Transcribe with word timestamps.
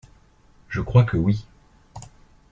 Je 0.67 0.81
crois 0.81 1.03
que 1.03 1.15
oui. 1.15 1.45